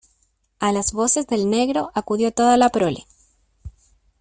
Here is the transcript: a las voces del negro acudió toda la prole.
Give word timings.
a 0.57 0.71
las 0.71 0.93
voces 0.93 1.27
del 1.27 1.47
negro 1.47 1.91
acudió 1.93 2.31
toda 2.33 2.57
la 2.57 2.69
prole. 2.69 3.05